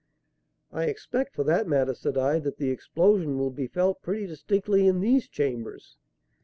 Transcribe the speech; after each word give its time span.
"I 0.71 0.85
expect, 0.85 1.35
for 1.35 1.43
that 1.43 1.67
matter," 1.67 1.93
said 1.93 2.17
I, 2.17 2.39
"that 2.39 2.57
the 2.57 2.71
explosion 2.71 3.37
will 3.37 3.51
be 3.51 3.67
felt 3.67 4.01
pretty 4.01 4.25
distinctly 4.25 4.87
in 4.87 4.99
these 4.99 5.27
chambers." 5.27 5.97